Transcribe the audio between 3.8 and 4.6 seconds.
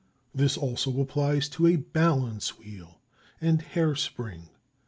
spring.